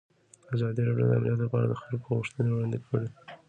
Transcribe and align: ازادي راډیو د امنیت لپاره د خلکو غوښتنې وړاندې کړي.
ازادي 0.53 0.81
راډیو 0.87 1.07
د 1.09 1.11
امنیت 1.19 1.39
لپاره 1.43 1.65
د 1.67 1.73
خلکو 1.81 2.07
غوښتنې 2.17 2.49
وړاندې 2.51 2.79
کړي. 2.87 3.07